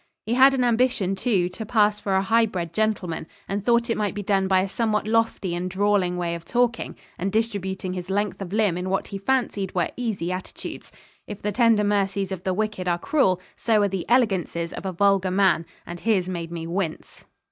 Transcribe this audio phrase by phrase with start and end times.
[0.25, 3.95] He had an ambition, too, to pass for a high bred gentleman, and thought it
[3.97, 8.09] might be done by a somewhat lofty and drawling way of talking, and distributing his
[8.09, 10.91] length of limb in what he fancied were easy attitudes.
[11.27, 14.91] If the tender mercies of the wicked are cruel, so are the elegances of a
[14.91, 17.25] vulgar man; and his made me wince.